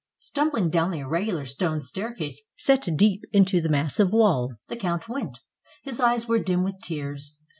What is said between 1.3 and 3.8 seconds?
stone staircase set deep into the